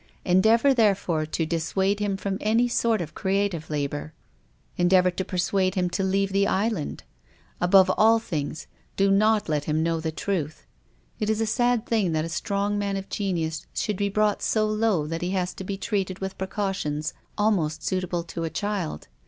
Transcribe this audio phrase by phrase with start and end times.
[0.25, 4.13] Endeavour, therefore, to dissuade him from any sort of crea tive labor.
[4.75, 7.03] Endeavour to persuade him to leave the island.
[7.61, 10.65] Above all things, do not let him know the truth.
[11.19, 14.65] It is a sad thing that a strong man of genius should be brought so
[14.65, 19.07] low that he has to be treated witii precautions almost suitable to a child.